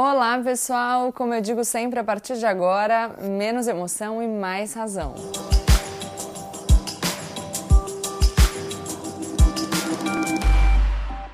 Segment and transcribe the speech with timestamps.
[0.00, 1.12] Olá, pessoal!
[1.12, 5.12] Como eu digo sempre, a partir de agora, menos emoção e mais razão.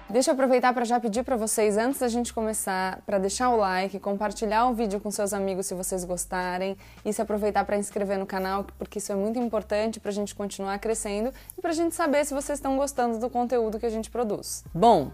[0.08, 3.56] Deixa eu aproveitar para já pedir para vocês, antes da gente começar, para deixar o
[3.56, 6.75] like, compartilhar o vídeo com seus amigos se vocês gostarem
[7.05, 10.35] e se aproveitar para inscrever no canal, porque isso é muito importante para a gente
[10.35, 13.91] continuar crescendo e para a gente saber se vocês estão gostando do conteúdo que a
[13.91, 14.65] gente produz.
[14.73, 15.11] Bom,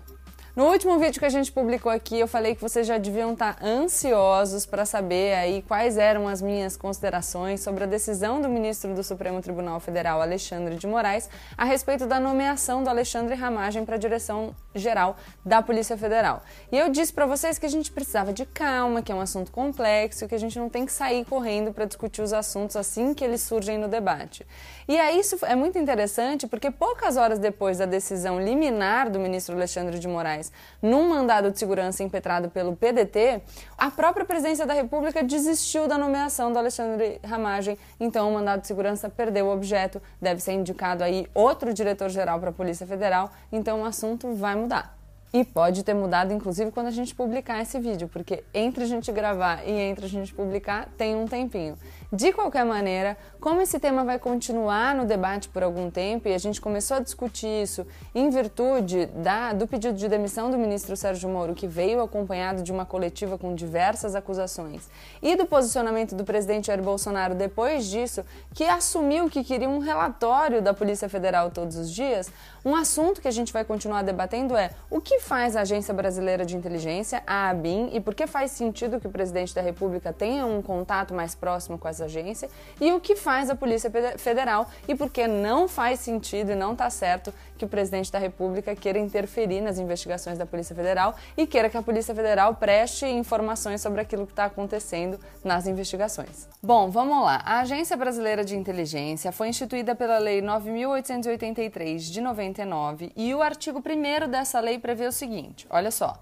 [0.56, 3.56] no último vídeo que a gente publicou aqui, eu falei que vocês já deviam estar
[3.62, 9.04] ansiosos para saber aí quais eram as minhas considerações sobre a decisão do ministro do
[9.04, 13.98] Supremo Tribunal Federal, Alexandre de Moraes, a respeito da nomeação do Alexandre Ramagem para a
[13.98, 16.42] direção geral da Polícia Federal.
[16.72, 19.52] E eu disse para vocês que a gente precisava de calma, que é um assunto
[19.52, 23.24] complexo, que a gente não tem que sair correndo para discutir os assuntos assim que
[23.24, 24.44] eles surgem no debate.
[24.88, 29.54] E aí isso é muito interessante porque poucas horas depois da decisão liminar do ministro
[29.54, 30.39] Alexandre de Moraes
[30.80, 33.42] num mandado de segurança impetrado pelo PDT,
[33.76, 38.66] a própria presidência da República desistiu da nomeação do Alexandre Ramagem, então o mandado de
[38.66, 43.82] segurança perdeu o objeto, deve ser indicado aí outro diretor-geral para a Polícia Federal, então
[43.82, 45.00] o assunto vai mudar.
[45.32, 49.12] E pode ter mudado, inclusive, quando a gente publicar esse vídeo, porque entre a gente
[49.12, 51.76] gravar e entre a gente publicar tem um tempinho.
[52.12, 56.38] De qualquer maneira, como esse tema vai continuar no debate por algum tempo e a
[56.38, 61.28] gente começou a discutir isso em virtude da, do pedido de demissão do ministro Sérgio
[61.28, 64.88] Moro, que veio acompanhado de uma coletiva com diversas acusações,
[65.22, 70.60] e do posicionamento do presidente Jair Bolsonaro depois disso, que assumiu que queria um relatório
[70.60, 72.28] da Polícia Federal todos os dias,
[72.64, 76.44] um assunto que a gente vai continuar debatendo é o que faz a Agência Brasileira
[76.44, 80.44] de Inteligência, a ABIN, e por que faz sentido que o presidente da República tenha
[80.44, 82.48] um contato mais próximo com essa agência,
[82.80, 86.72] e o que faz a Polícia Federal, e por que não faz sentido e não
[86.72, 91.46] está certo que o presidente da República queira interferir nas investigações da Polícia Federal e
[91.46, 96.48] queira que a Polícia Federal preste informações sobre aquilo que está acontecendo nas investigações.
[96.62, 97.42] Bom, vamos lá.
[97.44, 103.80] A Agência Brasileira de Inteligência foi instituída pela Lei 9.883 de 99 e o artigo
[103.80, 106.18] 1 dessa lei prevê o seguinte: olha só.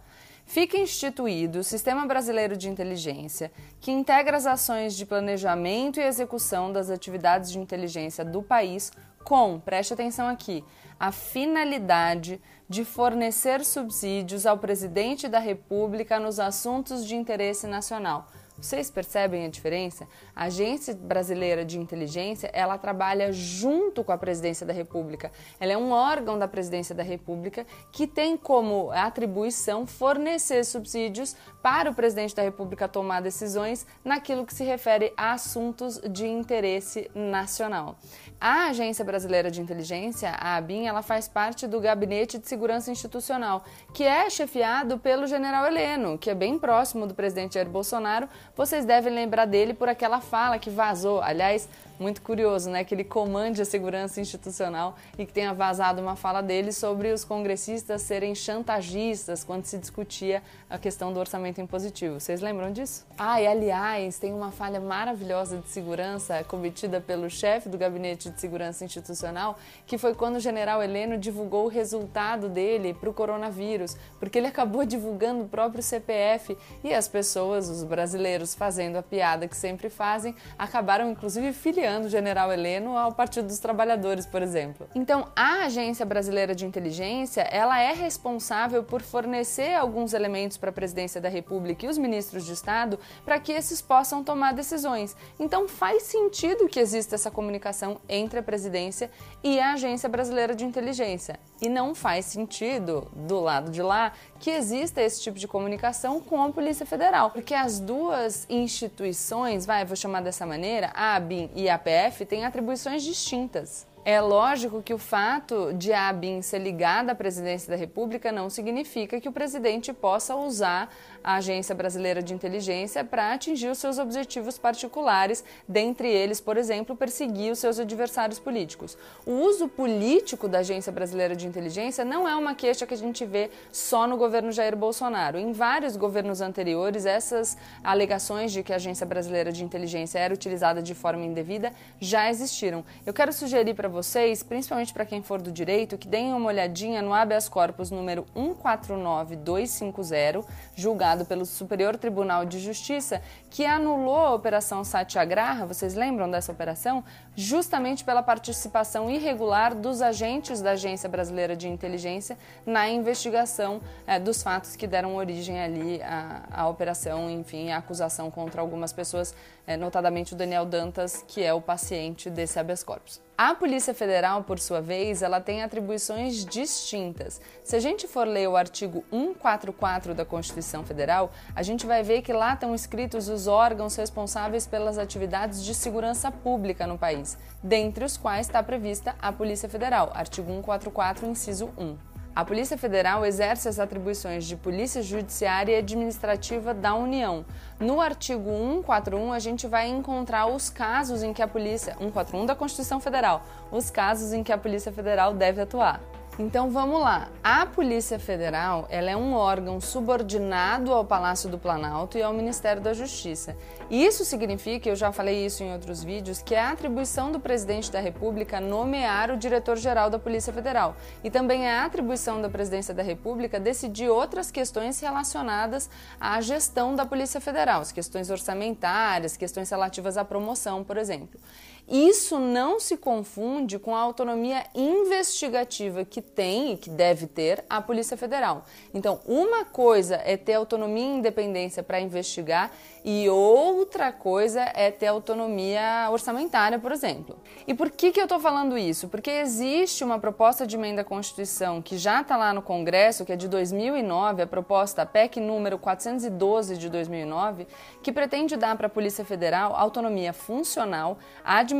[0.49, 6.73] Fica instituído o Sistema Brasileiro de Inteligência, que integra as ações de planejamento e execução
[6.73, 8.91] das atividades de inteligência do país
[9.23, 10.65] com, preste atenção aqui,
[10.99, 18.27] a finalidade de fornecer subsídios ao presidente da República nos assuntos de interesse nacional
[18.61, 20.09] vocês percebem a diferença?
[20.35, 25.31] A Agência Brasileira de Inteligência, ela trabalha junto com a Presidência da República.
[25.61, 31.91] Ela é um órgão da Presidência da República que tem como atribuição fornecer subsídios para
[31.91, 37.97] o presidente da República tomar decisões naquilo que se refere a assuntos de interesse nacional.
[38.41, 43.65] A Agência Brasileira de Inteligência, a ABIN, ela faz parte do Gabinete de Segurança Institucional,
[43.93, 48.85] que é chefiado pelo General Heleno, que é bem próximo do presidente Jair Bolsonaro, vocês
[48.85, 51.23] devem lembrar dele por aquela fala que vazou.
[51.23, 52.85] Aliás, muito curioso, né?
[52.85, 57.25] Que ele comande a segurança institucional e que tenha vazado uma fala dele sobre os
[57.25, 62.21] congressistas serem chantagistas quando se discutia a questão do orçamento impositivo.
[62.21, 63.07] Vocês lembram disso?
[63.19, 68.41] Ah, e aliás, tem uma falha maravilhosa de segurança cometida pelo chefe do Gabinete de
[68.41, 73.97] Segurança Institucional, que foi quando o general Heleno divulgou o resultado dele para o coronavírus,
[74.21, 79.49] porque ele acabou divulgando o próprio CPF e as pessoas, os brasileiros, fazendo a piada
[79.49, 84.43] que sempre fazem, acabaram inclusive filiando associando o general Heleno ao Partido dos Trabalhadores, por
[84.43, 84.87] exemplo.
[84.95, 90.73] Então, a Agência Brasileira de Inteligência, ela é responsável por fornecer alguns elementos para a
[90.73, 95.17] Presidência da República e os ministros de Estado para que esses possam tomar decisões.
[95.39, 99.11] Então, faz sentido que exista essa comunicação entre a Presidência
[99.43, 101.39] e a Agência Brasileira de Inteligência.
[101.61, 106.43] E não faz sentido, do lado de lá, que exista esse tipo de comunicação com
[106.43, 111.69] a Polícia Federal, porque as duas instituições, vai, vou chamar dessa maneira, a ABIN e
[111.69, 113.87] a APF, têm atribuições distintas.
[114.05, 118.49] É lógico que o fato de a ABIN ser ligada à presidência da República não
[118.49, 120.91] significa que o presidente possa usar
[121.29, 126.97] a Agência Brasileira de Inteligência para atingir os seus objetivos particulares, dentre eles, por exemplo,
[126.97, 128.97] perseguir os seus adversários políticos.
[129.27, 133.27] O uso político da Agência Brasileira de Inteligência não é uma queixa que a gente
[133.27, 135.37] vê só no governo Jair Bolsonaro.
[135.37, 140.81] Em vários governos anteriores, essas alegações de que a Agência Brasileira de Inteligência era utilizada
[140.81, 142.83] de forma indevida já existiram.
[143.05, 147.03] Eu quero sugerir para vocês, principalmente para quem for do direito, que deem uma olhadinha
[147.03, 150.43] no habeas corpus número 149250,
[150.75, 153.21] julgado julgado pelo Superior Tribunal de Justiça
[153.51, 157.03] que anulou a Operação Satyagraha, vocês lembram dessa operação?
[157.35, 164.43] Justamente pela participação irregular dos agentes da Agência Brasileira de Inteligência na investigação é, dos
[164.43, 169.35] fatos que deram origem ali à, à operação, enfim, a acusação contra algumas pessoas,
[169.67, 173.28] é, notadamente o Daniel Dantas, que é o paciente desse habeas corpus.
[173.41, 177.41] A Polícia Federal, por sua vez, ela tem atribuições distintas.
[177.63, 182.23] Se a gente for ler o artigo 144 da Constituição Federal, a gente vai ver
[182.23, 188.05] que lá estão escritos os órgãos responsáveis pelas atividades de segurança pública no país, dentre
[188.05, 192.08] os quais está prevista a Polícia Federal, artigo 144, inciso 1.
[192.39, 197.45] A Polícia Federal exerce as atribuições de Polícia Judiciária e Administrativa da União.
[197.81, 201.97] No artigo 141, a gente vai encontrar os casos em que a Polícia.
[201.99, 203.43] 141 da Constituição Federal,
[203.73, 206.01] os casos em que a Polícia Federal deve atuar.
[206.39, 207.33] Então vamos lá.
[207.43, 212.81] A Polícia Federal ela é um órgão subordinado ao Palácio do Planalto e ao Ministério
[212.81, 213.57] da Justiça.
[213.91, 217.91] Isso significa, eu já falei isso em outros vídeos, que é a atribuição do presidente
[217.91, 220.95] da República nomear o diretor-geral da Polícia Federal.
[221.25, 226.95] E também é a atribuição da presidência da República decidir outras questões relacionadas à gestão
[226.95, 231.41] da Polícia Federal, as questões orçamentárias, questões relativas à promoção, por exemplo.
[231.89, 237.81] Isso não se confunde com a autonomia investigativa que tem e que deve ter a
[237.81, 238.67] Polícia Federal.
[238.93, 242.71] Então, uma coisa é ter autonomia e independência para investigar
[243.03, 247.39] e outra coisa é ter autonomia orçamentária, por exemplo.
[247.67, 249.09] E por que, que eu estou falando isso?
[249.09, 253.33] Porque existe uma proposta de emenda à Constituição que já está lá no Congresso, que
[253.33, 257.67] é de 2009, a proposta PEC número 412 de 2009,
[258.03, 261.78] que pretende dar para a Polícia Federal autonomia funcional, administrativa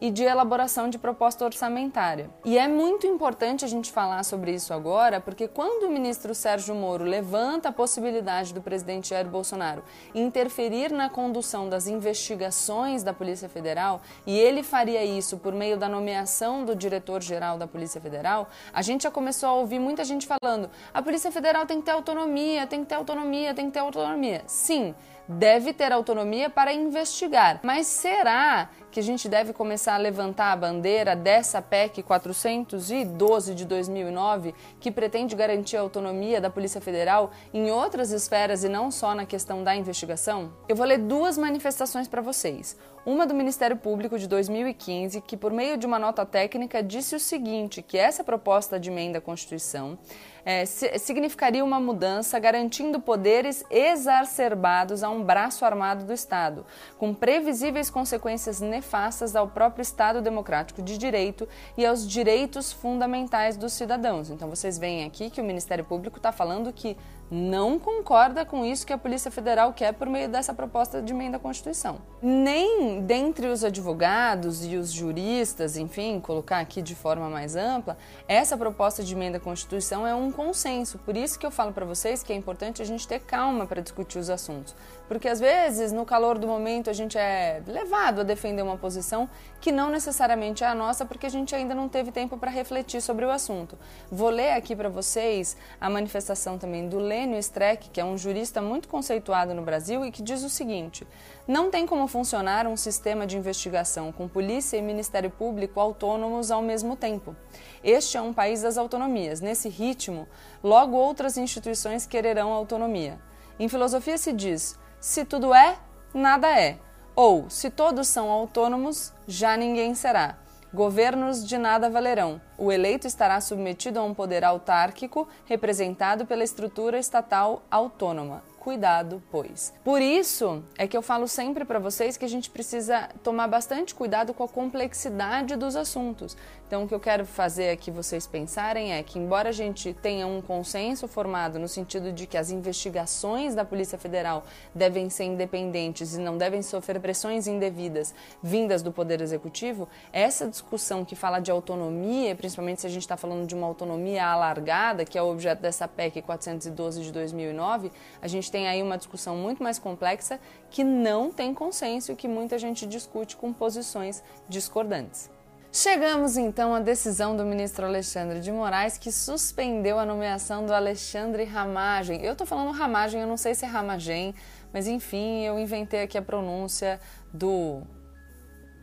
[0.00, 2.30] e de elaboração de proposta orçamentária.
[2.44, 6.74] E é muito importante a gente falar sobre isso agora, porque quando o ministro Sérgio
[6.74, 9.82] Moro levanta a possibilidade do presidente Jair Bolsonaro
[10.14, 15.88] interferir na condução das investigações da Polícia Federal, e ele faria isso por meio da
[15.88, 20.70] nomeação do diretor-geral da Polícia Federal, a gente já começou a ouvir muita gente falando:
[20.92, 24.42] a Polícia Federal tem que ter autonomia, tem que ter autonomia, tem que ter autonomia.
[24.46, 24.94] Sim,
[25.28, 27.60] deve ter autonomia para investigar.
[27.62, 33.64] Mas será que a gente deve começar a levantar a bandeira dessa PEC 412 de
[33.64, 39.14] 2009, que pretende garantir a autonomia da Polícia Federal em outras esferas e não só
[39.14, 40.52] na questão da investigação?
[40.68, 42.76] Eu vou ler duas manifestações para vocês.
[43.08, 47.18] Uma do Ministério Público de 2015, que por meio de uma nota técnica disse o
[47.18, 49.98] seguinte, que essa proposta de emenda à Constituição
[50.44, 56.66] é, significaria uma mudança garantindo poderes exacerbados a um braço armado do Estado,
[56.98, 63.72] com previsíveis consequências nefastas ao próprio Estado democrático de direito e aos direitos fundamentais dos
[63.72, 64.28] cidadãos.
[64.28, 66.94] Então vocês veem aqui que o Ministério Público está falando que
[67.30, 71.36] não concorda com isso que a Polícia Federal quer por meio dessa proposta de emenda
[71.36, 71.98] à Constituição.
[72.22, 77.96] Nem dentre os advogados e os juristas, enfim, colocar aqui de forma mais ampla,
[78.26, 80.98] essa proposta de emenda à Constituição é um consenso.
[80.98, 83.82] Por isso que eu falo para vocês que é importante a gente ter calma para
[83.82, 84.74] discutir os assuntos.
[85.08, 89.28] Porque às vezes, no calor do momento, a gente é levado a defender uma posição
[89.58, 93.00] que não necessariamente é a nossa, porque a gente ainda não teve tempo para refletir
[93.00, 93.78] sobre o assunto.
[94.12, 98.60] Vou ler aqui para vocês a manifestação também do Lênio Streck, que é um jurista
[98.60, 101.06] muito conceituado no Brasil e que diz o seguinte:
[101.46, 106.60] não tem como funcionar um sistema de investigação com polícia e Ministério Público autônomos ao
[106.60, 107.34] mesmo tempo.
[107.82, 109.40] Este é um país das autonomias.
[109.40, 110.28] Nesse ritmo,
[110.62, 113.18] logo outras instituições quererão autonomia.
[113.58, 115.76] Em filosofia se diz se tudo é,
[116.12, 116.78] nada é.
[117.14, 120.36] Ou, se todos são autônomos, já ninguém será.
[120.72, 122.40] Governos de nada valerão.
[122.56, 128.42] O eleito estará submetido a um poder autárquico representado pela estrutura estatal autônoma.
[128.68, 129.72] Cuidado, pois.
[129.82, 133.94] Por isso é que eu falo sempre para vocês que a gente precisa tomar bastante
[133.94, 136.36] cuidado com a complexidade dos assuntos.
[136.66, 140.26] Então, o que eu quero fazer aqui vocês pensarem é que, embora a gente tenha
[140.26, 144.44] um consenso formado no sentido de que as investigações da Polícia Federal
[144.74, 151.06] devem ser independentes e não devem sofrer pressões indevidas vindas do Poder Executivo, essa discussão
[151.06, 155.16] que fala de autonomia, principalmente se a gente está falando de uma autonomia alargada, que
[155.16, 159.62] é o objeto dessa PEC 412 de 2009, a gente tem aí uma discussão muito
[159.62, 165.30] mais complexa que não tem consenso e que muita gente discute com posições discordantes.
[165.70, 171.44] Chegamos então à decisão do ministro Alexandre de Moraes que suspendeu a nomeação do Alexandre
[171.44, 172.24] Ramagem.
[172.24, 174.34] Eu estou falando Ramagem, eu não sei se é Ramagem,
[174.72, 176.98] mas enfim, eu inventei aqui a pronúncia
[177.32, 177.82] do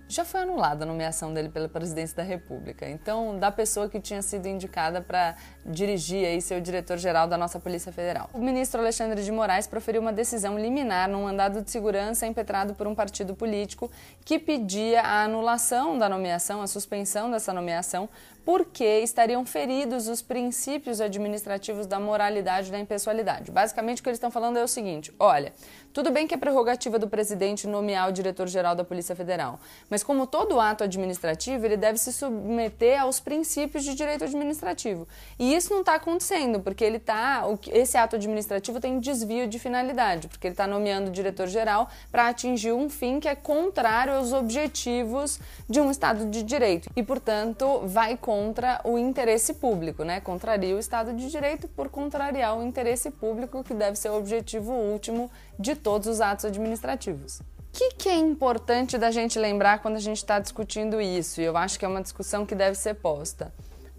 [0.08, 2.88] já foi anulada a nomeação dele pela presidência da República.
[2.88, 5.36] Então, da pessoa que tinha sido indicada para
[5.66, 8.30] dirigir aí ser o diretor-geral da nossa Polícia Federal.
[8.34, 12.88] O ministro Alexandre de Moraes proferiu uma decisão liminar num mandado de segurança impetrado por
[12.88, 13.90] um partido político
[14.24, 18.08] que pedia a anulação da nomeação, a suspensão dessa nomeação,
[18.46, 23.52] porque estariam feridos os princípios administrativos da moralidade e da impessoalidade.
[23.52, 25.52] Basicamente, o que eles estão falando é o seguinte: olha,
[25.92, 29.60] tudo bem que é prerrogativa do presidente nomear o diretor-geral da Polícia Federal,
[29.90, 35.08] mas como todo ato administrativo, ele deve se submeter aos princípios de direito administrativo.
[35.40, 40.28] E isso não está acontecendo, porque ele tá, esse ato administrativo tem desvio de finalidade,
[40.28, 45.40] porque ele está nomeando o diretor-geral para atingir um fim que é contrário aos objetivos
[45.68, 50.20] de um Estado de Direito e, portanto, vai contra contra o interesse público, né?
[50.20, 54.74] Contraria o Estado de Direito por contrariar o interesse público, que deve ser o objetivo
[54.74, 57.40] último de todos os atos administrativos.
[57.40, 61.40] O que, que, é importante da gente lembrar quando a gente está discutindo isso?
[61.40, 63.54] E eu acho que é uma discussão que deve ser posta.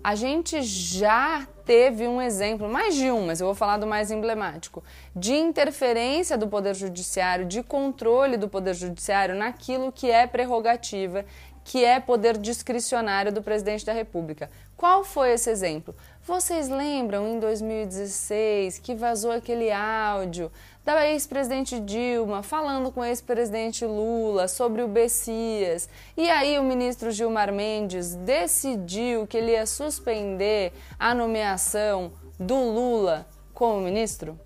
[0.05, 4.11] A gente já teve um exemplo, mais de um, mas eu vou falar do mais
[4.11, 11.25] emblemático, de interferência do Poder Judiciário, de controle do Poder Judiciário naquilo que é prerrogativa
[11.67, 14.49] que é poder discricionário do presidente da República.
[14.77, 15.97] Qual foi esse exemplo?
[16.25, 20.51] Vocês lembram em 2016 que vazou aquele áudio
[20.85, 25.89] da ex-presidente Dilma falando com o ex-presidente Lula sobre o Bessias?
[26.17, 33.27] E aí o ministro Gilmar Mendes decidiu que ele ia suspender a nomeação do Lula
[33.53, 34.39] como ministro?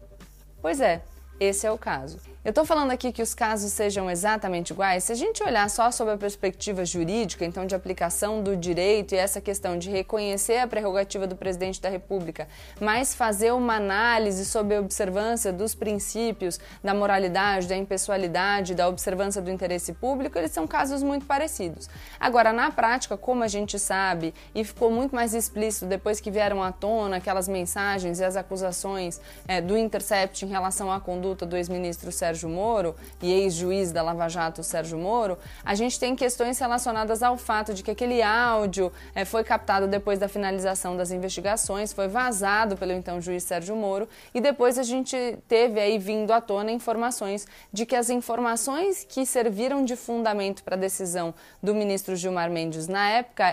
[0.63, 1.03] Pois é,
[1.39, 2.30] esse é o caso.
[2.43, 5.05] Eu estou falando aqui que os casos sejam exatamente iguais.
[5.05, 9.19] Se a gente olhar só sob a perspectiva jurídica, então de aplicação do direito e
[9.19, 12.49] essa questão de reconhecer a prerrogativa do presidente da República,
[12.81, 19.43] mas fazer uma análise sob a observância dos princípios da moralidade, da impessoalidade, da observância
[19.43, 21.91] do interesse público, eles são casos muito parecidos.
[22.19, 26.63] Agora, na prática, como a gente sabe, e ficou muito mais explícito depois que vieram
[26.63, 31.55] à tona aquelas mensagens e as acusações é, do Intercept em relação à conduta do
[31.55, 36.59] ex-ministro Sérgio Sérgio Moro e ex-juiz da Lava Jato Sérgio Moro, a gente tem questões
[36.61, 41.93] relacionadas ao fato de que aquele áudio é, foi captado depois da finalização das investigações,
[41.93, 45.17] foi vazado pelo então juiz Sérgio Moro e depois a gente
[45.49, 50.77] teve aí vindo à tona informações de que as informações que serviram de fundamento para
[50.77, 53.45] a decisão do ministro Gilmar Mendes na época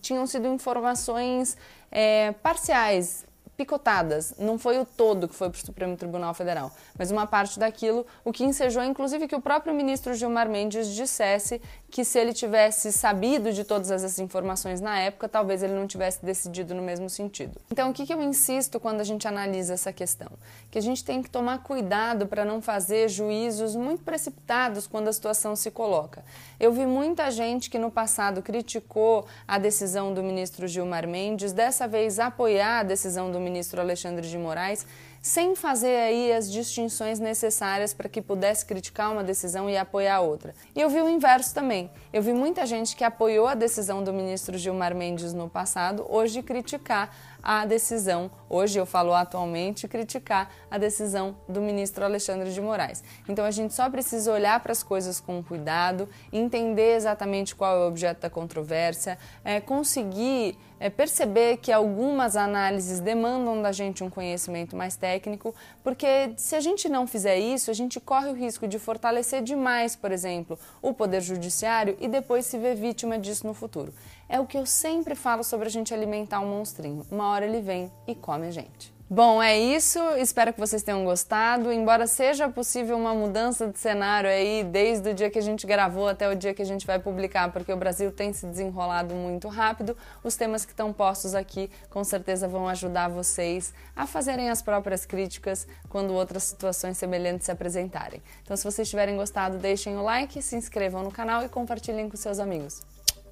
[0.00, 1.56] tinham sido informações
[1.90, 3.26] é, parciais,
[3.60, 4.34] picotadas.
[4.38, 8.06] Não foi o todo que foi para o Supremo Tribunal Federal, mas uma parte daquilo,
[8.24, 12.92] o que ensejou, inclusive, que o próprio ministro Gilmar Mendes dissesse que se ele tivesse
[12.92, 17.60] sabido de todas essas informações na época, talvez ele não tivesse decidido no mesmo sentido.
[17.70, 20.30] Então, o que, eu insisto quando a gente analisa essa questão?
[20.70, 25.12] Que a gente tem que tomar cuidado para não fazer juízos muito precipitados quando a
[25.12, 26.24] situação se coloca.
[26.58, 31.88] Eu vi muita gente que no passado criticou a decisão do ministro Gilmar Mendes, dessa
[31.88, 34.86] vez apoiar a decisão do ministro Alexandre de Moraes,
[35.22, 40.54] sem fazer aí as distinções necessárias para que pudesse criticar uma decisão e apoiar outra.
[40.74, 41.90] E eu vi o inverso também.
[42.12, 46.42] Eu vi muita gente que apoiou a decisão do ministro Gilmar Mendes no passado, hoje
[46.42, 53.02] criticar a decisão, hoje eu falo atualmente, criticar a decisão do ministro Alexandre de Moraes.
[53.28, 57.84] Então a gente só precisa olhar para as coisas com cuidado, entender exatamente qual é
[57.84, 64.08] o objeto da controvérsia, é, conseguir é, perceber que algumas análises demandam da gente um
[64.08, 65.54] conhecimento mais técnico,
[65.84, 69.94] porque se a gente não fizer isso, a gente corre o risco de fortalecer demais,
[69.94, 73.92] por exemplo, o Poder Judiciário e depois se ver vítima disso no futuro.
[74.32, 77.04] É o que eu sempre falo sobre a gente alimentar um monstrinho.
[77.10, 78.94] Uma hora ele vem e come a gente.
[79.12, 79.98] Bom, é isso.
[80.18, 81.72] Espero que vocês tenham gostado.
[81.72, 86.06] Embora seja possível uma mudança de cenário aí desde o dia que a gente gravou
[86.06, 89.48] até o dia que a gente vai publicar, porque o Brasil tem se desenrolado muito
[89.48, 94.62] rápido, os temas que estão postos aqui com certeza vão ajudar vocês a fazerem as
[94.62, 98.22] próprias críticas quando outras situações semelhantes se apresentarem.
[98.44, 102.16] Então, se vocês tiverem gostado, deixem o like, se inscrevam no canal e compartilhem com
[102.16, 102.80] seus amigos.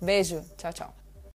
[0.00, 1.07] Beijo, tchau, tchau.